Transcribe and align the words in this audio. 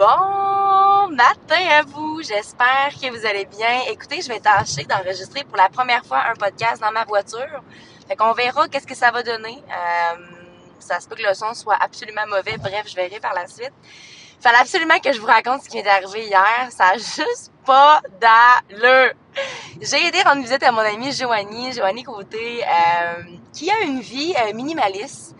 Bon 0.00 1.10
matin 1.10 1.62
à 1.72 1.82
vous, 1.82 2.22
j'espère 2.22 2.88
que 2.98 3.10
vous 3.10 3.26
allez 3.26 3.44
bien. 3.44 3.82
Écoutez, 3.90 4.22
je 4.22 4.28
vais 4.28 4.40
tâcher 4.40 4.84
d'enregistrer 4.84 5.44
pour 5.44 5.58
la 5.58 5.68
première 5.68 6.06
fois 6.06 6.22
un 6.26 6.32
podcast 6.32 6.80
dans 6.80 6.90
ma 6.90 7.04
voiture. 7.04 7.62
Fait 8.08 8.16
qu'on 8.16 8.32
verra 8.32 8.66
qu'est-ce 8.68 8.86
que 8.86 8.94
ça 8.94 9.10
va 9.10 9.22
donner. 9.22 9.62
Euh, 9.68 10.16
ça 10.78 11.00
se 11.00 11.06
peut 11.06 11.16
que 11.16 11.22
le 11.22 11.34
son 11.34 11.52
soit 11.52 11.76
absolument 11.78 12.26
mauvais. 12.28 12.56
Bref, 12.56 12.86
je 12.86 12.96
verrai 12.96 13.20
par 13.20 13.34
la 13.34 13.46
suite. 13.46 13.74
Fallait 14.40 14.60
absolument 14.60 14.98
que 15.00 15.12
je 15.12 15.20
vous 15.20 15.26
raconte 15.26 15.64
ce 15.64 15.68
qui 15.68 15.76
m'est 15.76 15.86
arrivé 15.86 16.28
hier. 16.28 16.68
Ça 16.70 16.92
a 16.92 16.94
juste 16.94 17.52
pas 17.66 18.00
d'allure. 18.22 19.12
J'ai 19.80 20.06
aidé 20.06 20.22
rendre 20.22 20.42
visite 20.42 20.62
à 20.62 20.72
mon 20.72 20.80
amie 20.80 21.12
Joanie, 21.12 21.72
Joanie 21.72 22.02
Côté, 22.02 22.62
euh, 22.64 23.22
qui 23.52 23.70
a 23.70 23.80
une 23.80 24.00
vie 24.00 24.34
euh, 24.36 24.52
minimaliste, 24.52 25.36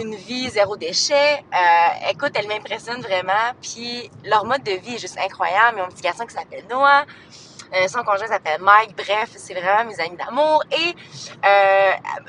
une 0.00 0.14
vie 0.14 0.48
zéro 0.50 0.76
déchet. 0.76 1.44
Euh, 1.52 2.10
écoute, 2.10 2.32
elle 2.34 2.48
m'impressionne 2.48 3.00
vraiment. 3.00 3.52
Puis 3.60 4.10
leur 4.24 4.44
mode 4.44 4.62
de 4.62 4.72
vie 4.72 4.94
est 4.94 4.98
juste 4.98 5.18
incroyable. 5.18 5.78
Ils 5.78 5.82
ont 5.82 5.84
un 5.86 5.88
petit 5.88 6.02
garçon 6.02 6.26
qui 6.26 6.34
s'appelle 6.34 6.64
Noah. 6.70 7.04
Son 7.88 8.02
conjoint 8.02 8.26
s'appelle 8.26 8.60
Mike. 8.60 8.94
Bref, 8.94 9.30
c'est 9.34 9.54
vraiment 9.54 9.86
mes 9.86 9.98
amis 9.98 10.18
d'amour. 10.18 10.62
Et 10.72 10.94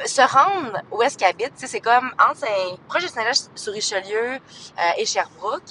se 0.05 0.21
rendre 0.21 0.81
où 0.91 1.01
est-ce 1.01 1.17
qu'ils 1.17 1.27
habitent, 1.27 1.53
c'est 1.55 1.81
comme 1.81 2.11
entre 2.19 2.39
Saint, 2.39 2.77
proche 2.87 3.03
de 3.03 3.07
Saint-Roch-sur-Richelieu 3.07 4.35
euh, 4.35 4.91
et 4.97 5.05
Sherbrooke. 5.05 5.61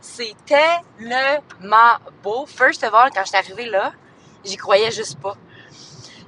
C'est 0.00 0.34
tellement 0.46 1.98
beau. 2.22 2.46
First 2.46 2.82
of 2.84 2.94
all, 2.94 3.10
quand 3.10 3.20
je 3.22 3.28
suis 3.28 3.36
arrivée 3.36 3.66
là, 3.66 3.92
j'y 4.44 4.56
croyais 4.56 4.90
juste 4.90 5.18
pas. 5.20 5.34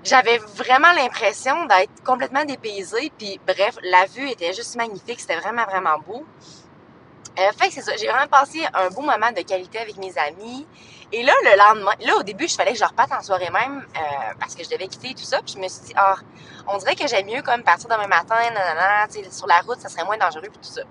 J'avais 0.05 0.39
vraiment 0.39 0.93
l'impression 0.93 1.67
d'être 1.67 2.03
complètement 2.05 2.45
dépaysée. 2.45 3.13
Puis 3.17 3.41
bref, 3.47 3.77
la 3.83 4.07
vue 4.07 4.29
était 4.29 4.53
juste 4.53 4.75
magnifique. 4.77 5.21
C'était 5.21 5.37
vraiment, 5.37 5.65
vraiment 5.65 5.99
beau. 6.05 6.25
Euh, 7.39 7.51
fait 7.59 7.69
que 7.69 7.75
c'est 7.75 7.83
ça. 7.83 7.97
J'ai 7.97 8.09
vraiment 8.09 8.27
passé 8.27 8.63
un 8.75 8.91
beau 8.91 9.03
moment 9.03 9.31
de 9.31 9.43
qualité 9.43 9.79
avec 9.79 9.97
mes 9.97 10.17
amis. 10.19 10.67
Et 11.13 11.23
là, 11.23 11.33
le 11.45 11.57
lendemain, 11.57 11.93
là, 12.01 12.17
au 12.17 12.23
début, 12.23 12.49
je 12.49 12.55
fallait 12.55 12.73
que 12.73 12.79
je 12.79 12.85
reparte 12.85 13.13
en 13.13 13.23
soirée 13.23 13.51
même 13.51 13.87
euh, 13.97 14.01
parce 14.41 14.55
que 14.55 14.65
je 14.65 14.71
devais 14.71 14.89
quitter 14.89 15.15
tout 15.15 15.25
ça. 15.25 15.41
Puis 15.43 15.55
je 15.55 15.59
me 15.61 15.69
suis 15.69 15.83
dit, 15.83 15.93
ah, 15.95 16.17
on 16.67 16.79
dirait 16.79 16.97
que 16.97 17.07
j'aime 17.07 17.27
mieux 17.27 17.43
comme 17.43 17.63
partir 17.63 17.89
demain 17.89 18.09
matin, 18.09 18.37
nanana, 18.53 19.07
sur 19.31 19.47
la 19.47 19.61
route, 19.61 19.81
ça 19.81 19.89
serait 19.89 20.05
moins 20.05 20.17
dangereux 20.17 20.49
puis 20.51 20.59
tout 20.63 20.75
ça. 20.75 20.83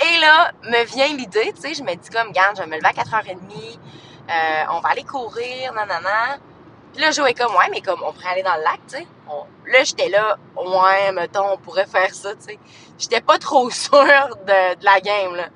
Et 0.00 0.18
là, 0.18 0.52
me 0.64 0.84
vient 0.84 1.08
l'idée, 1.08 1.52
tu 1.54 1.60
sais, 1.60 1.74
je 1.74 1.82
me 1.82 1.94
dis 1.94 2.10
comme, 2.10 2.32
garde, 2.32 2.56
je 2.56 2.62
vais 2.62 2.68
me 2.68 2.76
lever 2.76 2.88
à 2.88 2.92
4h30, 2.92 3.36
euh, 4.28 4.64
on 4.72 4.80
va 4.80 4.88
aller 4.88 5.04
courir, 5.04 5.72
nanana. 5.72 6.38
Puis 6.94 7.02
là, 7.02 7.10
Joe 7.10 7.28
est 7.28 7.34
comme, 7.34 7.54
ouais, 7.56 7.68
mais 7.72 7.80
comme, 7.80 8.00
on 8.04 8.12
pourrait 8.12 8.28
aller 8.28 8.42
dans 8.44 8.54
le 8.54 8.62
lac, 8.62 8.80
tu 8.88 8.96
sais. 8.96 9.06
Là, 9.66 9.82
j'étais 9.82 10.08
là, 10.08 10.38
ouais, 10.56 11.10
mettons, 11.12 11.52
on 11.52 11.56
pourrait 11.56 11.86
faire 11.86 12.14
ça, 12.14 12.34
tu 12.36 12.44
sais. 12.44 12.58
J'étais 12.98 13.20
pas 13.20 13.38
trop 13.38 13.68
sûre 13.70 14.36
de, 14.46 14.84
la 14.84 15.00
game, 15.00 15.34
là. 15.34 15.48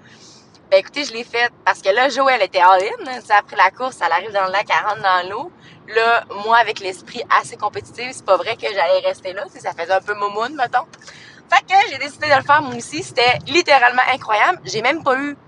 Ben 0.71 0.81
écoutez, 0.81 1.05
je 1.05 1.15
l'ai 1.15 1.25
faite 1.25 1.53
parce 1.65 1.81
que 1.81 1.89
là, 1.89 2.11
Joël 2.11 2.43
était 2.43 2.61
all-in. 2.61 3.21
sais, 3.23 3.33
après 3.33 3.57
la 3.57 3.71
course, 3.71 3.99
elle 4.05 4.13
arrive 4.13 4.33
dans 4.33 4.45
le 4.45 4.53
lac, 4.53 4.67
elle 4.69 4.87
rentre 4.87 5.03
dans 5.03 5.31
l'eau. 5.31 5.53
Là, 5.87 6.25
moi, 6.45 6.59
avec 6.59 6.81
l'esprit 6.81 7.23
assez 7.41 7.57
compétitif, 7.57 8.11
c'est 8.13 8.25
pas 8.25 8.37
vrai 8.37 8.57
que 8.57 8.67
j'allais 8.67 8.99
rester 8.99 9.33
là. 9.33 9.45
Ça 9.49 9.73
faisait 9.73 9.93
un 9.93 10.01
peu 10.03 10.13
momoun, 10.13 10.55
mettons. 10.55 10.85
Fait 11.51 11.63
que 11.63 11.91
j'ai 11.91 11.97
décidé 11.97 12.29
de 12.29 12.35
le 12.35 12.43
faire 12.43 12.61
moi 12.61 12.75
aussi. 12.77 13.03
C'était 13.03 13.39
littéralement 13.47 14.03
incroyable. 14.13 14.61
J'ai 14.65 14.83
même 14.83 15.03
pas 15.03 15.17
eu 15.17 15.39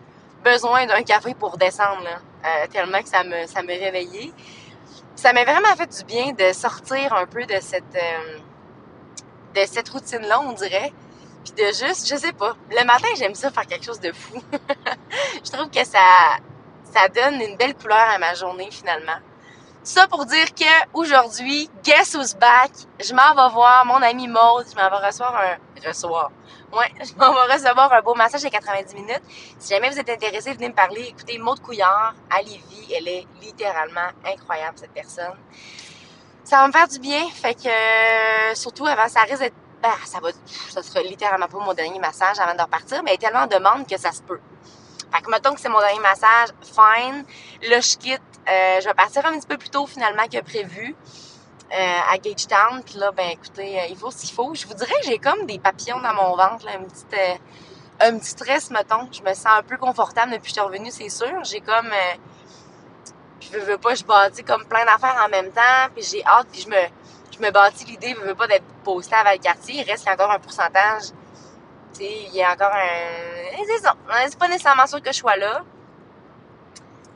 besoin 0.43 0.87
d'un 0.87 1.03
café 1.03 1.35
pour 1.35 1.59
descendre, 1.59 2.03
là. 2.05 2.21
Euh, 2.47 2.67
tellement 2.69 3.03
que 3.03 3.09
ça 3.09 3.23
me, 3.23 3.47
ça 3.47 3.63
me 3.63 3.69
réveillait. 3.69 4.33
Ça 5.21 5.35
m'a 5.35 5.45
vraiment 5.45 5.77
fait 5.77 5.99
du 5.99 6.05
bien 6.05 6.33
de 6.33 6.51
sortir 6.55 7.13
un 7.13 7.27
peu 7.27 7.45
de 7.45 7.61
cette, 7.61 7.95
euh, 7.95 8.39
de 9.55 9.67
cette 9.67 9.91
routine-là, 9.91 10.41
on 10.41 10.53
dirait. 10.53 10.95
Puis 11.45 11.53
de 11.53 11.67
juste, 11.67 12.09
je 12.09 12.17
sais 12.17 12.33
pas. 12.33 12.57
Le 12.71 12.87
matin, 12.87 13.09
j'aime 13.19 13.35
ça 13.35 13.51
faire 13.51 13.67
quelque 13.67 13.85
chose 13.85 14.01
de 14.01 14.13
fou. 14.13 14.41
je 15.45 15.51
trouve 15.51 15.69
que 15.69 15.85
ça, 15.85 16.39
ça 16.85 17.07
donne 17.09 17.39
une 17.39 17.55
belle 17.59 17.75
couleur 17.75 17.99
à 17.99 18.19
ma 18.19 18.33
journée 18.33 18.71
finalement. 18.71 19.19
Ça 19.83 20.07
pour 20.09 20.27
dire 20.27 20.55
que 20.55 20.65
aujourd'hui, 20.93 21.71
guess 21.83 22.15
who's 22.15 22.35
back? 22.35 22.71
Je 23.03 23.15
m'en 23.15 23.35
vais 23.35 23.55
voir 23.55 23.87
mon 23.87 24.03
ami 24.03 24.29
Maud. 24.29 24.67
Je 24.71 24.77
m'en 24.77 24.91
vais 24.91 25.07
recevoir 25.07 25.35
un 25.37 25.89
recevoir. 25.89 26.31
Ouais, 26.71 26.93
je 27.03 27.15
m'en 27.15 27.33
vais 27.33 27.55
recevoir 27.55 27.91
un 27.91 28.03
beau 28.03 28.15
massage 28.15 28.43
de 28.43 28.51
90 28.51 28.95
minutes. 28.95 29.23
Si 29.59 29.73
jamais 29.73 29.89
vous 29.89 29.99
êtes 29.99 30.11
intéressé, 30.11 30.53
venez 30.53 30.69
me 30.69 30.75
parler. 30.75 31.07
Écoutez, 31.09 31.39
Maud 31.39 31.61
Couillard 31.61 32.15
à 32.29 32.43
Lévis, 32.43 32.93
elle 32.95 33.09
est 33.09 33.27
littéralement 33.41 34.11
incroyable 34.27 34.77
cette 34.77 34.93
personne. 34.93 35.39
Ça 36.45 36.59
va 36.59 36.67
me 36.67 36.73
faire 36.73 36.89
du 36.89 36.99
bien, 36.99 37.27
fait 37.31 37.55
que 37.55 38.59
surtout 38.59 38.87
avant 38.87 39.09
ça 39.09 39.21
risque 39.21 39.41
d'être 39.41 39.55
bah, 39.83 39.95
ça 40.05 40.21
va, 40.21 40.29
ça 40.45 40.83
sera 40.83 41.01
littéralement 41.03 41.49
pas 41.49 41.59
mon 41.59 41.73
dernier 41.73 41.99
massage 41.99 42.39
avant 42.39 42.55
de 42.55 42.61
repartir, 42.61 43.03
mais 43.03 43.13
elle 43.13 43.15
est 43.15 43.19
tellement 43.19 43.45
en 43.45 43.47
demande 43.47 43.87
que 43.87 43.99
ça 43.99 44.13
se 44.13 44.21
peut. 44.21 44.41
Fait 45.13 45.23
que 45.23 45.31
mettons 45.31 45.55
que 45.55 45.61
c'est 45.61 45.69
mon 45.69 45.81
dernier 45.81 46.01
massage, 46.01 46.49
fine. 46.63 47.25
Là, 47.69 47.81
je 47.81 47.97
quitte. 47.97 48.23
Euh, 48.49 48.81
je 48.81 48.89
vais 48.89 48.95
partir 48.95 49.25
un 49.27 49.39
petit 49.39 49.47
peu 49.47 49.59
plus 49.59 49.71
tôt 49.71 49.87
finalement 49.87 50.25
que 50.33 50.41
prévu 50.41 50.97
euh, 51.73 52.13
à 52.13 52.19
Gagetown. 52.19 52.83
Puis 52.85 52.99
là, 52.99 53.13
ben 53.13 53.31
écoutez, 53.31 53.81
euh, 53.81 53.85
il 53.91 53.97
faut 53.97 54.11
ce 54.11 54.19
qu'il 54.19 54.33
faut. 54.33 54.55
Je 54.55 54.67
vous 54.67 54.75
dirais 54.75 54.95
que 55.01 55.07
j'ai 55.07 55.19
comme 55.19 55.47
des 55.47 55.59
papillons 55.59 56.01
dans 56.01 56.15
mon 56.15 56.37
ventre, 56.37 56.65
là, 56.67 56.73
un 56.79 56.85
petit, 56.85 57.05
euh, 57.15 57.35
un 58.01 58.19
petit 58.19 58.31
stress, 58.31 58.71
mettons. 58.71 59.09
Je 59.13 59.23
me 59.23 59.35
sens 59.35 59.47
un 59.47 59.63
peu 59.63 59.77
confortable 59.77 60.33
depuis 60.33 60.43
que 60.43 60.49
je 60.49 60.53
suis 60.55 60.61
revenue, 60.61 60.91
c'est 60.91 61.09
sûr. 61.09 61.45
J'ai 61.45 61.61
comme, 61.61 61.87
euh, 61.87 62.15
je 63.41 63.51
veux, 63.51 63.61
veux 63.61 63.79
pas, 63.79 63.95
je 63.95 64.05
bâtis 64.05 64.45
comme 64.45 64.65
plein 64.65 64.85
d'affaires 64.85 65.23
en 65.25 65.29
même 65.29 65.51
temps. 65.51 65.89
Puis 65.95 66.05
j'ai 66.05 66.25
hâte, 66.25 66.49
puis 66.51 66.63
je 66.63 66.69
me 66.69 66.77
je 67.41 67.47
me 67.47 67.51
bâtis 67.51 67.85
l'idée, 67.87 68.15
je 68.19 68.27
veux 68.27 68.35
pas 68.35 68.47
d'être 68.47 68.65
posté 68.85 69.15
à 69.15 69.23
Valcartier. 69.23 69.77
Il 69.81 69.91
reste 69.91 70.07
encore 70.09 70.31
un 70.31 70.39
pourcentage. 70.39 71.05
Il 72.01 72.35
y 72.35 72.43
a 72.43 72.53
encore 72.53 72.73
un... 72.73 73.65
C'est 73.67 73.79
ça. 73.79 73.95
C'est 74.27 74.39
pas 74.39 74.49
nécessairement 74.49 74.87
sûr 74.87 75.03
que 75.03 75.13
je 75.13 75.19
sois 75.19 75.37
là. 75.37 75.63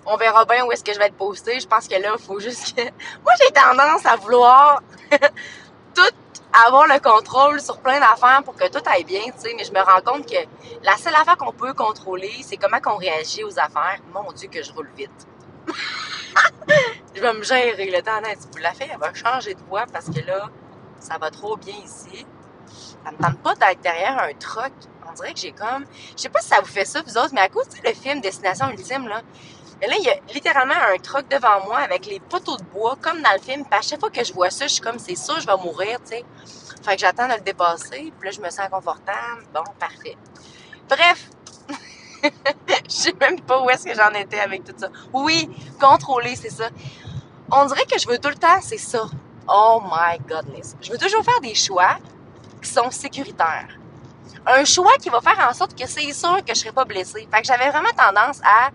On 0.06 0.16
verra 0.16 0.44
bien 0.44 0.64
où 0.66 0.72
est-ce 0.72 0.84
que 0.84 0.92
je 0.92 0.98
vais 0.98 1.06
être 1.06 1.16
posté. 1.16 1.58
Je 1.58 1.66
pense 1.66 1.88
que 1.88 1.94
là, 1.94 2.14
il 2.18 2.22
faut 2.22 2.38
juste 2.38 2.76
que... 2.76 2.82
Moi, 3.24 3.32
j'ai 3.40 3.52
tendance 3.52 4.04
à 4.04 4.16
vouloir 4.16 4.82
tout 5.94 6.14
avoir 6.66 6.86
le 6.86 7.00
contrôle 7.00 7.60
sur 7.60 7.78
plein 7.78 7.98
d'affaires 7.98 8.42
pour 8.44 8.54
que 8.54 8.68
tout 8.68 8.82
aille 8.86 9.04
bien, 9.04 9.22
tu 9.22 9.32
sais. 9.38 9.54
Mais 9.56 9.64
je 9.64 9.72
me 9.72 9.80
rends 9.80 10.02
compte 10.04 10.26
que 10.26 10.36
la 10.82 10.96
seule 10.96 11.14
affaire 11.14 11.38
qu'on 11.38 11.52
peut 11.52 11.72
contrôler, 11.72 12.32
c'est 12.42 12.58
comment 12.58 12.80
qu'on 12.80 12.96
réagit 12.96 13.42
aux 13.42 13.58
affaires. 13.58 14.00
Mon 14.12 14.30
Dieu, 14.32 14.48
que 14.48 14.62
je 14.62 14.72
roule 14.72 14.90
vite. 14.96 15.26
je 17.14 17.20
vais 17.20 17.32
me 17.32 17.42
gérer 17.42 17.90
le 17.90 18.02
temps 18.02 18.20
vous 18.20 18.58
La 18.58 18.72
fille, 18.74 18.90
elle 18.92 18.98
va 18.98 19.14
changer 19.14 19.54
de 19.54 19.60
voix 19.62 19.86
parce 19.90 20.06
que 20.06 20.20
là, 20.26 20.50
ça 21.00 21.16
va 21.16 21.30
trop 21.30 21.56
bien 21.56 21.76
ici. 21.82 22.26
Ça 23.04 23.12
me 23.12 23.16
tente 23.16 23.38
pas 23.42 23.54
d'être 23.54 23.80
derrière 23.82 24.18
un 24.22 24.32
truck. 24.34 24.72
On 25.08 25.12
dirait 25.12 25.34
que 25.34 25.40
j'ai 25.40 25.52
comme... 25.52 25.84
Je 26.16 26.22
sais 26.22 26.28
pas 26.28 26.40
si 26.40 26.48
ça 26.48 26.60
vous 26.60 26.66
fait 26.66 26.84
ça, 26.84 27.02
vous 27.02 27.16
autres, 27.18 27.32
mais 27.32 27.42
à 27.42 27.48
cause 27.48 27.68
du 27.68 27.94
film 27.94 28.20
Destination 28.20 28.70
Ultime, 28.70 29.06
là, 29.08 29.22
là, 29.86 29.94
il 29.98 30.04
y 30.04 30.08
a 30.08 30.16
littéralement 30.32 30.74
un 30.74 30.98
truck 30.98 31.28
devant 31.28 31.64
moi 31.66 31.78
avec 31.78 32.06
les 32.06 32.20
poteaux 32.20 32.56
de 32.56 32.64
bois, 32.64 32.96
comme 33.00 33.20
dans 33.22 33.32
le 33.32 33.40
film. 33.40 33.64
Puis 33.64 33.78
à 33.78 33.82
chaque 33.82 34.00
fois 34.00 34.10
que 34.10 34.24
je 34.24 34.32
vois 34.32 34.50
ça, 34.50 34.66
je 34.66 34.74
suis 34.74 34.82
comme, 34.82 34.98
c'est 34.98 35.16
sûr, 35.16 35.38
je 35.40 35.46
vais 35.46 35.56
mourir, 35.56 35.98
tu 36.02 36.16
sais. 36.16 36.24
Fait 36.82 36.96
que 36.96 37.00
j'attends 37.00 37.28
de 37.28 37.34
le 37.34 37.40
dépasser. 37.40 38.12
Puis 38.18 38.28
là, 38.28 38.30
je 38.30 38.40
me 38.40 38.50
sens 38.50 38.68
confortable. 38.70 39.46
Bon, 39.52 39.64
parfait. 39.78 40.16
Bref, 40.88 41.30
je 42.88 42.92
sais 42.92 43.14
même 43.20 43.40
pas 43.40 43.62
où 43.62 43.70
est-ce 43.70 43.84
que 43.84 43.94
j'en 43.94 44.10
étais 44.10 44.40
avec 44.40 44.64
tout 44.64 44.74
ça. 44.76 44.88
Oui, 45.12 45.48
contrôler, 45.80 46.36
c'est 46.36 46.50
ça. 46.50 46.68
On 47.50 47.64
dirait 47.66 47.84
que 47.86 47.98
je 47.98 48.08
veux 48.08 48.18
tout 48.18 48.28
le 48.28 48.34
temps, 48.36 48.60
c'est 48.60 48.78
ça. 48.78 49.06
Oh 49.48 49.82
my 49.84 50.18
godness. 50.26 50.76
Je 50.80 50.90
veux 50.90 50.98
toujours 50.98 51.24
faire 51.24 51.40
des 51.40 51.54
choix 51.54 51.98
qui 52.64 52.70
sont 52.70 52.90
sécuritaires. 52.90 53.68
Un 54.46 54.64
choix 54.64 54.96
qui 54.98 55.08
va 55.08 55.20
faire 55.20 55.46
en 55.48 55.54
sorte 55.54 55.78
que 55.78 55.86
c'est 55.86 56.12
sûr 56.12 56.44
que 56.44 56.54
je 56.54 56.60
serai 56.60 56.72
pas 56.72 56.84
blessée. 56.84 57.28
Fait 57.32 57.40
que 57.40 57.46
j'avais 57.46 57.70
vraiment 57.70 57.90
tendance 57.96 58.40
à 58.42 58.70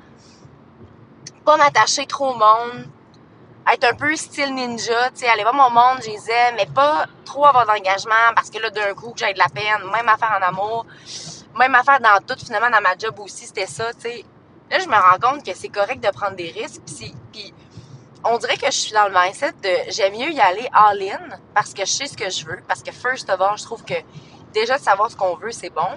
pas 1.46 1.58
m'attacher 1.58 2.06
trop 2.06 2.32
au 2.32 2.36
monde, 2.36 2.88
être 3.72 3.84
un 3.84 3.94
peu 3.94 4.16
style 4.16 4.54
ninja, 4.54 5.10
tu 5.12 5.20
sais, 5.20 5.28
aller 5.28 5.44
voir 5.44 5.54
mon 5.54 5.70
monde, 5.70 6.00
je 6.04 6.10
les 6.10 6.32
aime, 6.32 6.56
mais 6.58 6.66
pas 6.66 7.06
trop 7.26 7.46
avoir 7.46 7.66
d'engagement 7.66 8.34
parce 8.36 8.50
que 8.50 8.60
là, 8.60 8.70
d'un 8.70 8.94
coup, 8.94 9.14
j'ai 9.16 9.34
de 9.34 9.40
la 9.40 9.50
peine, 9.50 9.90
même 9.92 10.10
affaire 10.10 10.38
en 10.40 10.48
amour. 10.48 10.86
Même 11.58 11.76
affaire 11.76 12.00
dans 12.00 12.20
tout, 12.26 12.40
finalement, 12.44 12.70
dans 12.70 12.82
ma 12.82 12.98
job 12.98 13.20
aussi, 13.20 13.46
c'était 13.46 13.68
ça, 13.68 13.94
tu 13.94 14.02
sais. 14.02 14.26
Là, 14.72 14.80
je 14.80 14.88
me 14.88 14.96
rends 14.96 15.20
compte 15.20 15.46
que 15.46 15.54
c'est 15.56 15.70
correct 15.70 16.00
de 16.04 16.10
prendre 16.10 16.36
des 16.36 16.52
risques, 16.52 16.82
on 18.24 18.38
dirait 18.38 18.58
que 18.58 18.66
je 18.68 18.78
suis 18.78 18.92
dans 18.94 19.08
le 19.08 19.14
mindset 19.14 19.54
de 19.64 19.92
j'aime 19.92 20.14
mieux 20.14 20.32
y 20.32 20.40
aller 20.40 20.68
all-in 20.74 21.38
parce 21.54 21.74
que 21.74 21.86
je 21.86 21.92
sais 21.92 22.08
ce 22.08 22.18
que 22.18 22.30
je 22.30 22.46
veux, 22.46 22.62
parce 22.68 22.84
que 22.84 22.92
first 22.92 23.30
of 23.30 23.40
all, 23.40 23.58
je 23.58 23.64
trouve 23.64 23.84
que 23.84 23.94
déjà 24.54 24.78
de 24.78 24.84
savoir 24.84 25.10
ce 25.10 25.16
qu'on 25.16 25.36
veut, 25.36 25.52
c'est 25.52 25.70
bon. 25.70 25.88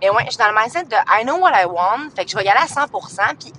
Et 0.00 0.10
ouais, 0.10 0.24
je 0.24 0.30
suis 0.30 0.38
dans 0.38 0.48
le 0.48 0.54
mindset 0.58 0.84
de 0.84 0.96
I 1.08 1.24
know 1.24 1.36
what 1.36 1.52
I 1.54 1.66
want, 1.66 2.10
fait 2.16 2.24
que 2.24 2.30
je 2.30 2.36
vais 2.36 2.44
y 2.44 2.48
aller 2.48 2.60
à 2.60 2.66
100%, 2.66 3.36
puis 3.38 3.52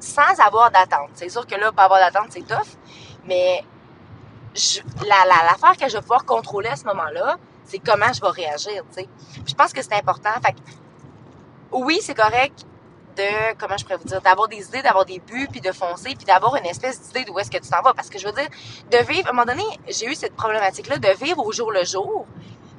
sans 0.00 0.40
avoir 0.44 0.70
d'attente. 0.70 1.10
C'est 1.14 1.28
sûr 1.28 1.46
que 1.46 1.54
là, 1.54 1.72
pas 1.72 1.84
avoir 1.84 2.00
d'attente, 2.00 2.28
c'est 2.30 2.46
tough, 2.46 2.76
mais 3.24 3.64
je, 4.54 4.80
la, 5.06 5.24
la, 5.26 5.50
l'affaire 5.50 5.76
que 5.76 5.88
je 5.88 5.96
vais 5.96 6.02
pouvoir 6.02 6.24
contrôler 6.24 6.68
à 6.68 6.76
ce 6.76 6.84
moment-là, 6.84 7.36
c'est 7.64 7.78
comment 7.78 8.12
je 8.12 8.20
vais 8.20 8.28
réagir, 8.28 8.82
tu 8.92 9.02
sais. 9.02 9.08
Je 9.46 9.54
pense 9.54 9.72
que 9.72 9.82
c'est 9.82 9.94
important. 9.94 10.30
Fait 10.44 10.52
que, 10.52 10.58
oui, 11.72 12.00
c'est 12.02 12.14
correct 12.14 12.66
comment 13.58 13.76
je 13.76 13.84
pourrais 13.84 13.98
vous 13.98 14.08
dire, 14.08 14.20
d'avoir 14.20 14.48
des 14.48 14.66
idées, 14.66 14.82
d'avoir 14.82 15.04
des 15.04 15.18
buts, 15.18 15.48
puis 15.50 15.60
de 15.60 15.72
foncer, 15.72 16.14
puis 16.14 16.24
d'avoir 16.24 16.56
une 16.56 16.66
espèce 16.66 17.00
d'idée 17.00 17.24
d'où 17.24 17.38
est-ce 17.38 17.50
que 17.50 17.58
tu 17.58 17.68
t'en 17.68 17.82
vas. 17.82 17.94
Parce 17.94 18.08
que 18.08 18.18
je 18.18 18.26
veux 18.26 18.32
dire, 18.32 18.48
de 18.90 18.98
vivre, 19.10 19.26
à 19.28 19.30
un 19.30 19.32
moment 19.32 19.46
donné, 19.46 19.64
j'ai 19.88 20.06
eu 20.06 20.14
cette 20.14 20.34
problématique-là 20.34 20.98
de 20.98 21.24
vivre 21.24 21.44
au 21.44 21.52
jour 21.52 21.70
le 21.72 21.84
jour, 21.84 22.26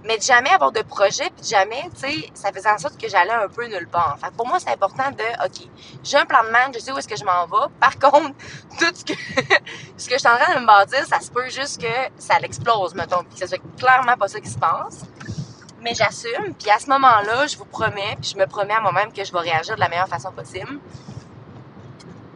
mais 0.04 0.18
de 0.18 0.24
jamais 0.24 0.50
avoir 0.50 0.72
de 0.72 0.82
projet, 0.82 1.30
puis 1.36 1.42
de 1.42 1.48
jamais, 1.48 1.84
tu 1.94 2.10
sais, 2.10 2.30
ça 2.34 2.52
faisait 2.52 2.70
en 2.70 2.78
sorte 2.78 3.00
que 3.00 3.08
j'allais 3.08 3.32
un 3.32 3.48
peu 3.48 3.68
nulle 3.68 3.88
part. 3.88 4.18
Fait 4.20 4.32
pour 4.32 4.48
moi, 4.48 4.60
c'est 4.60 4.72
important 4.72 5.12
de, 5.12 5.46
OK, 5.46 5.68
j'ai 6.04 6.18
un 6.18 6.26
plan 6.26 6.44
de 6.44 6.50
match, 6.50 6.74
je 6.74 6.80
sais 6.80 6.92
où 6.92 6.98
est-ce 6.98 7.08
que 7.08 7.16
je 7.16 7.24
m'en 7.24 7.46
vais. 7.46 7.68
Par 7.80 7.98
contre, 8.00 8.36
tout 8.80 8.94
ce 8.94 9.06
que, 9.06 9.14
ce 9.98 10.08
que 10.08 10.16
je 10.16 10.20
suis 10.20 10.28
en 10.28 10.38
train 10.38 10.56
de 10.56 10.62
me 10.62 10.66
bâtir, 10.66 11.06
ça 11.06 11.20
se 11.20 11.30
peut 11.30 11.50
juste 11.50 11.82
que 11.82 11.88
ça 12.18 12.40
l'explose, 12.40 12.96
mettons, 12.96 13.24
puis 13.24 13.34
que 13.36 13.40
ce 13.40 13.48
soit 13.48 13.62
clairement 13.78 14.18
pas 14.18 14.28
ça 14.28 14.40
qui 14.40 14.50
se 14.50 14.58
passe. 14.58 15.06
Mais 15.81 15.95
j'assume, 15.95 16.54
puis 16.60 16.69
à 16.69 16.78
ce 16.78 16.88
moment-là, 16.89 17.48
je 17.48 17.57
vous 17.57 17.66
promets, 17.66 18.16
puis 18.22 18.31
je 18.33 18.38
me 18.38 18.45
promets 18.45 18.75
à 18.75 18.81
moi-même 18.81 19.12
que 19.12 19.24
je 19.24 19.31
vais 19.31 19.39
réagir 19.39 19.75
de 19.75 19.80
la 19.80 19.89
meilleure 19.89 20.07
façon 20.07 20.31
possible. 20.31 20.80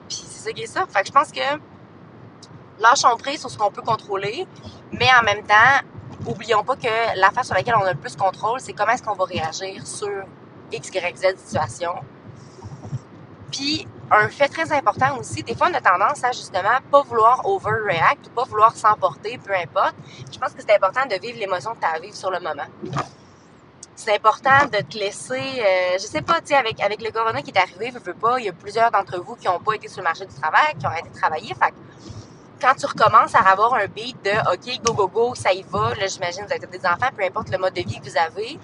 Puis 0.10 0.24
c'est 0.28 0.50
ça 0.50 0.52
qui 0.52 0.64
est 0.64 0.68
ça. 0.68 0.86
Fait 0.88 1.02
que 1.02 1.08
je 1.08 1.12
pense 1.12 1.32
que 1.32 1.60
lâchons 2.80 3.16
prise 3.18 3.40
sur 3.40 3.50
ce 3.50 3.58
qu'on 3.58 3.72
peut 3.72 3.84
contrôler, 3.84 4.48
mais 4.92 5.08
en 5.20 5.24
même 5.24 5.44
temps, 5.46 5.86
oublions 6.26 6.64
pas 6.64 6.76
que 6.76 7.20
l'affaire 7.20 7.46
sur 7.46 7.54
laquelle 7.54 7.76
on 7.76 7.86
a 7.86 7.94
le 7.94 8.00
plus 8.00 8.16
contrôle, 8.16 8.60
c'est 8.60 8.74
comment 8.74 8.94
est-ce 8.94 9.04
qu'on 9.04 9.14
va 9.14 9.26
réagir 9.26 9.86
sur 9.86 10.24
X, 10.72 10.90
Y, 10.90 11.18
Z 11.18 11.38
situation. 11.38 11.94
Puis, 13.52 13.88
un 14.12 14.28
fait 14.30 14.48
très 14.48 14.72
important 14.72 15.18
aussi, 15.18 15.44
des 15.44 15.56
fois, 15.56 15.68
on 15.72 15.74
a 15.74 15.82
tendance 15.82 16.24
à 16.24 16.32
justement 16.32 16.80
pas 16.92 17.02
vouloir 17.04 17.46
overreact 17.46 18.28
ou 18.28 18.30
pas 18.32 18.44
vouloir 18.44 18.76
s'emporter, 18.76 19.38
peu 19.38 19.54
importe. 19.54 19.96
Je 20.32 20.38
pense 20.38 20.54
que 20.54 20.62
c'est 20.62 20.76
important 20.76 21.06
de 21.06 21.16
vivre 21.20 21.40
l'émotion 21.40 21.74
que 21.74 21.80
tu 21.80 21.86
as 21.86 21.96
à 21.96 22.00
vivre 22.00 22.16
sur 22.16 22.32
le 22.32 22.40
moment. 22.40 22.66
C'est 23.96 24.14
important 24.14 24.66
de 24.72 24.82
te 24.82 24.98
laisser, 24.98 25.40
euh, 25.40 25.94
je 25.94 26.06
sais 26.06 26.22
pas, 26.22 26.42
tu 26.42 26.48
sais, 26.48 26.56
avec, 26.56 26.82
avec 26.82 27.02
le 27.02 27.12
corona 27.12 27.42
qui 27.42 27.52
est 27.52 27.58
arrivé, 27.58 27.92
je 27.94 28.00
veux 28.00 28.14
pas, 28.14 28.40
il 28.40 28.46
y 28.46 28.50
a 28.50 28.54
plusieurs 28.54 28.92
d'entre 28.92 29.22
vous 29.22 29.36
qui 29.36 29.48
ont 29.48 29.60
pas 29.60 29.74
été 29.74 29.88
sur 29.88 30.00
le 30.00 30.04
marché 30.04 30.26
du 30.26 30.36
travail, 30.36 30.74
qui 30.78 30.86
ont 30.86 30.92
été 30.92 31.10
travailler. 31.18 31.54
Fait 31.54 31.74
quand 32.62 32.74
tu 32.76 32.86
recommences 32.86 33.36
à 33.36 33.40
avoir 33.40 33.74
un 33.74 33.88
beat 33.88 34.18
de 34.24 34.32
OK, 34.54 34.82
go, 34.84 34.94
go, 34.94 35.08
go, 35.08 35.36
ça 35.36 35.54
y 35.54 35.64
va, 35.64 35.94
là, 35.96 36.08
j'imagine, 36.08 36.46
vous 36.46 36.54
avez 36.54 36.68
des 36.68 36.86
enfants, 36.86 37.10
peu 37.16 37.24
importe 37.24 37.50
le 37.50 37.58
mode 37.58 37.74
de 37.74 37.82
vie 37.82 38.00
que 38.00 38.10
vous 38.10 38.18
avez, 38.18 38.60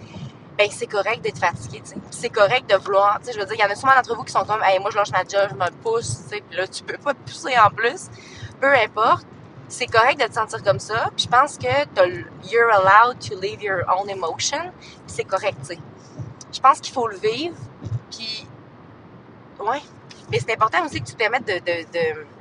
ben 0.58 0.70
c'est 0.70 0.88
correct 0.88 1.22
d'être 1.22 1.40
fatigué, 1.40 1.82
tu 1.84 1.92
sais. 1.92 1.98
C'est 2.10 2.30
correct 2.30 2.70
de 2.70 2.76
vouloir, 2.76 3.20
tu 3.20 3.28
sais, 3.28 3.34
je 3.34 3.40
veux 3.40 3.46
dire, 3.46 3.56
il 3.58 3.62
y 3.62 3.64
en 3.64 3.70
a 3.70 3.76
souvent 3.76 3.96
d'entre 3.96 4.16
vous 4.16 4.24
qui 4.24 4.32
sont 4.32 4.44
comme, 4.46 4.62
hey, 4.64 4.80
moi, 4.80 4.92
je 4.92 4.98
lâche 4.98 5.12
ma 5.12 5.20
job, 5.20 5.50
je 5.50 5.56
me 5.56 5.70
pousse, 5.82 6.24
tu 6.24 6.38
sais, 6.38 6.44
là, 6.52 6.68
tu 6.68 6.84
peux 6.84 6.98
pas 6.98 7.14
te 7.14 7.20
pousser 7.20 7.58
en 7.58 7.70
plus. 7.70 8.08
Peu 8.60 8.74
importe. 8.74 9.26
C'est 9.72 9.88
correct 9.88 10.20
de 10.20 10.28
te 10.28 10.34
sentir 10.34 10.62
comme 10.64 10.80
ça. 10.80 11.10
Puis 11.16 11.26
je 11.26 11.30
pense 11.30 11.58
que 11.58 11.68
you're 12.52 12.70
allowed 12.72 13.18
to 13.20 13.40
live 13.40 13.64
your 13.64 13.84
own 13.88 14.10
emotion. 14.10 14.72
c'est 15.08 15.24
correct, 15.24 15.58
tu 15.62 15.76
sais. 15.76 15.80
Je 16.52 16.60
pense 16.60 16.82
qu'il 16.82 16.94
faut 16.94 17.08
le 17.08 17.18
vivre. 17.18 17.56
Puis, 18.12 18.46
ouais, 19.60 19.82
mais 20.30 20.40
c'est 20.40 20.54
important 20.54 20.86
aussi 20.86 21.02
que 21.02 21.08
tu 21.08 21.14
te 21.14 21.18
permettes 21.18 21.46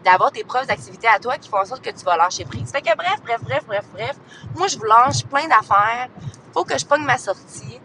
d'avoir 0.04 0.32
tes 0.32 0.42
preuves 0.42 0.66
d'activité 0.66 1.06
à 1.06 1.20
toi 1.20 1.38
qui 1.38 1.48
font 1.48 1.58
en 1.58 1.64
sorte 1.64 1.82
que 1.82 1.90
tu 1.90 2.04
vas 2.04 2.16
lâcher 2.16 2.44
prise. 2.44 2.70
Fait 2.72 2.82
que 2.82 2.94
bref, 2.96 3.20
bref, 3.24 3.40
bref, 3.42 3.64
bref, 3.64 3.84
bref. 3.92 4.16
Moi, 4.56 4.66
je 4.66 4.76
vous 4.76 4.84
lâche 4.84 5.24
plein 5.24 5.46
d'affaires. 5.46 6.08
Faut 6.52 6.64
que 6.64 6.76
je 6.76 6.84
pogne 6.84 7.04
ma 7.04 7.16
sortie. 7.16 7.80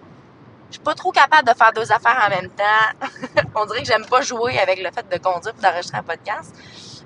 Je 0.70 0.74
suis 0.74 0.84
pas 0.84 0.96
trop 0.96 1.12
capable 1.12 1.48
de 1.48 1.54
faire 1.54 1.72
deux 1.72 1.92
affaires 1.92 2.20
en 2.26 2.30
même 2.30 2.50
temps. 2.50 3.44
On 3.56 3.66
dirait 3.68 3.82
que 3.82 3.88
j'aime 3.88 4.06
pas 4.08 4.22
jouer 4.22 4.58
avec 4.58 4.82
le 4.82 4.90
fait 4.92 5.08
de 5.08 5.18
conduire 5.18 5.54
et 5.56 5.62
d'enregistrer 5.62 5.98
un 6.00 6.04
podcast. 6.04 6.56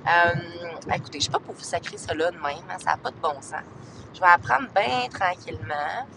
Euh, 0.10 0.96
écoutez, 0.96 1.20
je 1.20 1.24
suis 1.24 1.32
pas 1.32 1.40
pour 1.40 1.54
vous 1.54 1.64
sacrer 1.64 1.98
cela 1.98 2.32
de 2.32 2.38
même. 2.38 2.44
Hein. 2.46 2.80
ça 2.80 2.92
n'a 2.92 2.98
pas 2.98 3.12
de 3.12 3.18
bon 3.18 3.36
sens. 3.42 3.62
Je 4.14 4.20
vais 4.20 4.26
apprendre 4.26 4.68
bien 4.74 5.08
tranquillement. 5.10 6.08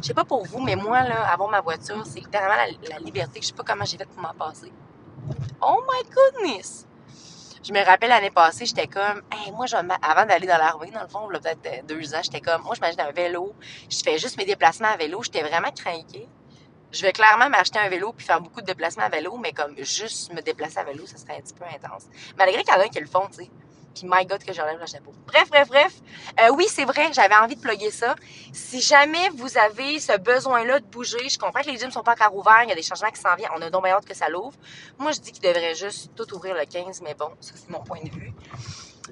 Je 0.00 0.08
sais 0.08 0.14
pas 0.14 0.24
pour 0.24 0.44
vous, 0.44 0.60
mais 0.60 0.74
moi, 0.74 1.02
là, 1.02 1.28
avoir 1.32 1.48
ma 1.48 1.60
voiture, 1.60 2.04
c'est 2.04 2.18
littéralement 2.18 2.56
la, 2.88 2.98
liberté. 2.98 3.40
Je 3.40 3.48
sais 3.48 3.52
pas 3.52 3.62
comment 3.62 3.84
j'ai 3.84 3.96
fait 3.96 4.06
pour 4.06 4.20
m'en 4.20 4.34
passer. 4.34 4.72
Oh 5.60 5.80
my 5.88 6.02
goodness! 6.10 6.88
Je 7.62 7.72
me 7.72 7.84
rappelle 7.84 8.08
l'année 8.08 8.32
passée, 8.32 8.66
j'étais 8.66 8.88
comme, 8.88 9.22
moi, 9.52 9.66
avant 10.02 10.26
d'aller 10.26 10.48
dans 10.48 10.58
l'armée, 10.58 10.90
dans 10.90 11.02
le 11.02 11.06
fond, 11.06 11.28
peut-être 11.28 11.60
euh, 11.66 11.82
deux 11.86 12.12
ans, 12.12 12.20
j'étais 12.20 12.40
comme, 12.40 12.62
moi, 12.62 12.74
je 12.74 12.80
m'achète 12.80 12.98
un 12.98 13.12
vélo, 13.12 13.54
je 13.88 14.02
fais 14.02 14.18
juste 14.18 14.36
mes 14.36 14.44
déplacements 14.44 14.88
à 14.88 14.96
vélo, 14.96 15.22
j'étais 15.22 15.42
vraiment 15.42 15.70
craquée. 15.70 16.28
Je 16.92 17.02
vais 17.02 17.12
clairement 17.12 17.48
m'acheter 17.48 17.78
un 17.78 17.88
vélo 17.88 18.12
puis 18.12 18.26
faire 18.26 18.40
beaucoup 18.40 18.60
de 18.60 18.66
déplacements 18.66 19.04
à 19.04 19.08
vélo, 19.08 19.36
mais 19.38 19.52
comme 19.52 19.76
juste 19.78 20.32
me 20.32 20.40
déplacer 20.40 20.78
à 20.78 20.84
vélo, 20.84 21.06
ça 21.06 21.16
serait 21.16 21.36
un 21.36 21.40
petit 21.40 21.54
peu 21.54 21.64
intense. 21.64 22.04
Malgré 22.36 22.62
qu'il 22.62 22.74
y 22.74 22.76
en 22.76 22.80
a 22.80 22.88
qui 22.88 23.00
le 23.00 23.06
font, 23.06 23.26
tu 23.28 23.44
sais. 23.44 23.50
Puis 23.94 24.04
my 24.06 24.24
God 24.24 24.42
que 24.42 24.52
j'enlève 24.52 24.78
le 24.78 24.86
chapeau. 24.86 25.12
Bref, 25.26 25.48
bref, 25.50 25.68
bref. 25.68 25.92
Euh, 26.40 26.50
oui, 26.54 26.66
c'est 26.68 26.84
vrai, 26.84 27.12
j'avais 27.12 27.34
envie 27.34 27.56
de 27.56 27.60
plugger 27.60 27.90
ça. 27.90 28.14
Si 28.52 28.80
jamais 28.80 29.28
vous 29.34 29.58
avez 29.58 30.00
ce 30.00 30.16
besoin-là 30.16 30.80
de 30.80 30.86
bouger, 30.86 31.28
je 31.28 31.38
comprends 31.38 31.60
que 31.60 31.68
les 31.68 31.78
gyms 31.78 31.90
sont 31.90 32.02
pas 32.02 32.12
encore 32.12 32.34
ouverts, 32.34 32.62
il 32.64 32.68
y 32.70 32.72
a 32.72 32.74
des 32.74 32.82
changements 32.82 33.10
qui 33.10 33.20
s'en 33.20 33.34
viennent, 33.34 33.50
on 33.56 33.62
a 33.62 33.70
donc 33.70 33.84
bien 33.84 33.98
que 34.00 34.14
ça 34.14 34.28
l'ouvre. 34.28 34.56
Moi, 34.98 35.12
je 35.12 35.20
dis 35.20 35.32
qu'il 35.32 35.42
devrait 35.42 35.74
juste 35.74 36.10
tout 36.14 36.32
ouvrir 36.34 36.54
le 36.54 36.64
15, 36.64 37.02
mais 37.02 37.14
bon, 37.14 37.30
ça 37.40 37.52
c'est 37.54 37.68
mon 37.70 37.80
point 37.80 38.00
de 38.02 38.10
vue. 38.10 38.32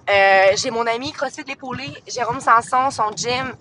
Euh, 0.08 0.52
j'ai 0.56 0.70
mon 0.70 0.86
ami 0.86 1.12
CrossFit 1.12 1.44
l'épaulé, 1.44 1.88
Jérôme 2.06 2.40
Sanson, 2.40 2.90
son 2.90 3.10
gym. 3.14 3.54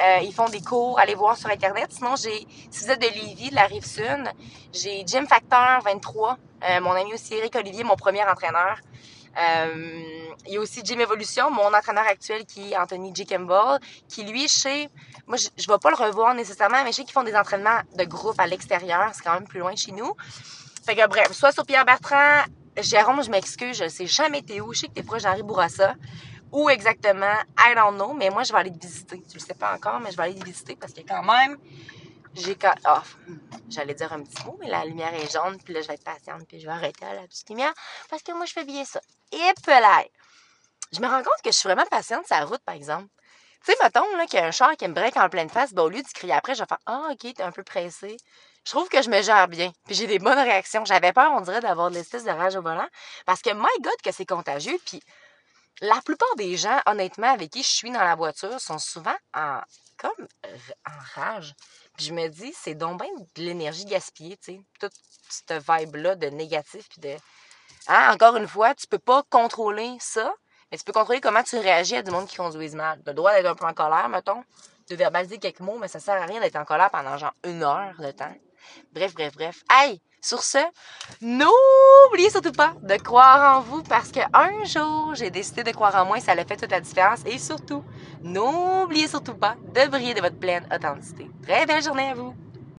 Euh, 0.00 0.18
ils 0.22 0.32
font 0.34 0.48
des 0.48 0.60
cours, 0.60 0.98
allez 0.98 1.14
voir 1.14 1.36
sur 1.36 1.50
Internet. 1.50 1.86
Sinon, 1.90 2.16
j'ai, 2.16 2.46
si 2.70 2.84
vous 2.84 2.90
êtes 2.90 3.00
de 3.00 3.06
Lévis, 3.06 3.50
de 3.50 3.54
la 3.54 3.64
Rive-Sud, 3.64 4.24
j'ai 4.72 5.04
Gym 5.06 5.26
Factor 5.26 5.80
23. 5.84 6.38
mon 6.82 6.92
ami 6.92 7.14
aussi, 7.14 7.34
Eric 7.34 7.54
Olivier, 7.56 7.84
mon 7.84 7.96
premier 7.96 8.24
entraîneur. 8.24 8.78
Euh, 9.36 10.24
il 10.46 10.52
y 10.52 10.56
a 10.56 10.60
aussi 10.60 10.80
Jim 10.84 10.98
Evolution, 10.98 11.50
mon 11.50 11.72
entraîneur 11.74 12.06
actuel 12.06 12.44
qui 12.44 12.72
est 12.72 12.76
Anthony 12.76 13.12
J. 13.14 13.26
Campbell, 13.26 13.78
qui 14.08 14.24
lui, 14.24 14.48
chez, 14.48 14.88
moi, 15.26 15.36
je, 15.36 15.48
je 15.56 15.66
vais 15.66 15.78
pas 15.78 15.90
le 15.90 15.96
revoir 15.96 16.34
nécessairement, 16.34 16.82
mais 16.84 16.92
je 16.92 16.96
sais 16.96 17.04
qu'ils 17.04 17.12
font 17.12 17.24
des 17.24 17.34
entraînements 17.34 17.80
de 17.96 18.04
groupe 18.04 18.38
à 18.38 18.46
l'extérieur, 18.46 19.10
c'est 19.12 19.24
quand 19.24 19.34
même 19.34 19.48
plus 19.48 19.60
loin 19.60 19.74
chez 19.74 19.92
nous. 19.92 20.14
Fait 20.84 20.94
que 20.94 21.06
bref, 21.08 21.32
soit 21.32 21.52
sur 21.52 21.64
Pierre 21.64 21.84
Bertrand, 21.84 22.42
Jérôme, 22.76 23.22
je 23.22 23.30
m'excuse, 23.30 23.76
je 23.78 23.88
sais 23.88 24.06
jamais 24.06 24.42
t'es 24.42 24.60
où, 24.60 24.72
je 24.72 24.80
sais 24.80 24.88
que 24.88 24.92
t'es 24.92 25.02
proche 25.02 25.22
d'Henri 25.22 25.42
Bourassa. 25.42 25.94
Où 26.54 26.70
exactement, 26.70 27.36
I 27.58 27.74
don't 27.74 27.96
know, 27.96 28.12
mais 28.12 28.30
moi 28.30 28.44
je 28.44 28.52
vais 28.52 28.60
aller 28.60 28.72
te 28.72 28.80
visiter. 28.80 29.20
Tu 29.28 29.38
le 29.38 29.40
sais 29.40 29.54
pas 29.54 29.74
encore, 29.74 29.98
mais 29.98 30.12
je 30.12 30.16
vais 30.16 30.22
aller 30.22 30.38
te 30.38 30.44
visiter 30.44 30.76
parce 30.76 30.92
que 30.92 31.00
quand 31.00 31.24
même, 31.24 31.58
j'ai 32.34 32.54
quand... 32.54 32.74
Oh, 32.88 33.00
j'allais 33.68 33.94
dire 33.94 34.12
un 34.12 34.22
petit 34.22 34.44
mot, 34.44 34.56
mais 34.60 34.68
la 34.68 34.84
lumière 34.84 35.12
est 35.14 35.32
jaune, 35.32 35.58
puis 35.64 35.74
là, 35.74 35.80
je 35.80 35.88
vais 35.88 35.94
être 35.94 36.04
patiente, 36.04 36.46
puis 36.46 36.60
je 36.60 36.66
vais 36.66 36.72
arrêter 36.72 37.04
la 37.04 37.26
petite 37.26 37.48
lumière, 37.48 37.72
parce 38.08 38.22
que 38.22 38.30
moi, 38.32 38.46
je 38.46 38.52
fais 38.52 38.64
bien 38.64 38.84
ça. 38.84 39.00
Et 39.32 39.38
là, 39.38 40.04
je 40.92 41.00
me 41.00 41.08
rends 41.08 41.24
compte 41.24 41.42
que 41.42 41.50
je 41.50 41.56
suis 41.56 41.66
vraiment 41.68 41.86
patiente 41.86 42.24
sur 42.24 42.36
la 42.36 42.44
route, 42.44 42.62
par 42.64 42.76
exemple. 42.76 43.08
Tu 43.64 43.72
sais, 43.72 43.78
mettons, 43.82 44.04
là, 44.16 44.26
qu'il 44.26 44.38
y 44.38 44.42
a 44.42 44.46
un 44.46 44.52
char 44.52 44.76
qui 44.76 44.86
me 44.86 44.94
break 44.94 45.16
en 45.16 45.28
pleine 45.28 45.48
face, 45.50 45.72
ben, 45.72 45.82
au 45.82 45.88
lieu 45.88 46.02
de 46.02 46.08
crier 46.08 46.34
après, 46.34 46.54
je 46.54 46.60
vais 46.60 46.66
faire 46.68 46.78
«Ah, 46.86 47.08
OK, 47.10 47.34
t'es 47.34 47.42
un 47.42 47.50
peu 47.50 47.64
pressé.» 47.64 48.16
Je 48.64 48.70
trouve 48.70 48.88
que 48.88 49.02
je 49.02 49.10
me 49.10 49.20
gère 49.22 49.48
bien, 49.48 49.72
puis 49.86 49.94
j'ai 49.94 50.06
des 50.06 50.18
bonnes 50.20 50.38
réactions. 50.38 50.84
J'avais 50.84 51.12
peur, 51.12 51.32
on 51.32 51.40
dirait, 51.40 51.60
d'avoir 51.60 51.90
de 51.90 51.96
l'espèce 51.96 52.24
de 52.24 52.30
rage 52.30 52.56
au 52.56 52.62
volant, 52.62 52.88
parce 53.26 53.42
que, 53.42 53.50
my 53.50 53.80
God, 53.80 53.96
que 54.02 54.12
c'est 54.12 54.24
contagieux, 54.24 54.78
puis 54.86 55.02
la 55.80 56.00
plupart 56.04 56.34
des 56.36 56.56
gens, 56.56 56.80
honnêtement, 56.86 57.32
avec 57.32 57.50
qui 57.50 57.62
je 57.62 57.68
suis 57.68 57.90
dans 57.90 58.00
la 58.00 58.14
voiture, 58.14 58.60
sont 58.60 58.78
souvent 58.78 59.14
en, 59.34 59.60
comme, 59.96 60.28
en 60.86 61.20
rage. 61.20 61.54
Puis 61.96 62.06
je 62.06 62.12
me 62.12 62.28
dis, 62.28 62.52
c'est 62.56 62.74
donc 62.74 63.00
bien 63.00 63.10
de 63.16 63.42
l'énergie 63.42 63.84
gaspillée, 63.84 64.36
tu 64.36 64.54
sais. 64.54 64.60
Toute 64.80 64.92
cette 65.28 65.62
vibe-là 65.68 66.16
de 66.16 66.28
négatif. 66.28 66.88
Puis 66.88 67.00
de. 67.00 67.16
Hein, 67.88 68.12
encore 68.12 68.36
une 68.36 68.48
fois, 68.48 68.74
tu 68.74 68.86
peux 68.86 68.98
pas 68.98 69.22
contrôler 69.30 69.96
ça, 70.00 70.32
mais 70.70 70.78
tu 70.78 70.84
peux 70.84 70.92
contrôler 70.92 71.20
comment 71.20 71.42
tu 71.42 71.56
réagis 71.58 71.96
à 71.96 72.02
du 72.02 72.10
monde 72.10 72.26
qui 72.26 72.36
conduise 72.36 72.74
mal. 72.74 73.00
Tu 73.02 73.10
as 73.10 73.12
le 73.12 73.16
droit 73.16 73.32
d'être 73.32 73.46
un 73.46 73.54
peu 73.54 73.66
en 73.66 73.74
colère, 73.74 74.08
mettons, 74.08 74.42
de 74.88 74.96
verbaliser 74.96 75.38
quelques 75.38 75.60
mots, 75.60 75.78
mais 75.78 75.88
ça 75.88 76.00
sert 76.00 76.20
à 76.20 76.26
rien 76.26 76.40
d'être 76.40 76.56
en 76.56 76.64
colère 76.64 76.90
pendant 76.90 77.16
genre 77.18 77.34
une 77.44 77.62
heure 77.62 77.94
de 77.98 78.10
temps. 78.10 78.34
Bref, 78.92 79.14
bref, 79.14 79.34
bref. 79.34 79.62
Hey! 79.70 80.00
Sur 80.20 80.42
ce, 80.42 80.56
n'oubliez 81.20 82.30
surtout 82.30 82.52
pas 82.52 82.72
de 82.82 82.96
croire 82.96 83.58
en 83.58 83.60
vous 83.60 83.82
parce 83.82 84.10
qu'un 84.10 84.64
jour, 84.64 85.14
j'ai 85.14 85.30
décidé 85.30 85.62
de 85.62 85.70
croire 85.70 85.94
en 85.96 86.06
moi 86.06 86.16
et 86.16 86.22
ça 86.22 86.32
a 86.32 86.36
fait 86.46 86.56
toute 86.56 86.70
la 86.70 86.80
différence. 86.80 87.20
Et 87.26 87.36
surtout, 87.36 87.84
n'oubliez 88.22 89.06
surtout 89.06 89.34
pas 89.34 89.54
de 89.74 89.86
briller 89.90 90.14
de 90.14 90.22
votre 90.22 90.38
pleine 90.38 90.66
authenticité. 90.74 91.30
Très 91.42 91.66
belle 91.66 91.82
journée 91.82 92.08
à 92.08 92.14
vous! 92.14 92.34